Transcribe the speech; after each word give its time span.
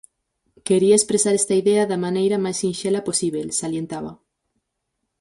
Quería 0.67 0.95
expresar 0.99 1.33
esta 1.35 1.55
idea 1.61 1.83
da 1.91 2.01
maneira 2.05 2.37
máis 2.43 2.57
sinxela 2.63 3.05
posíbel, 3.07 3.47
salientaba. 3.61 4.11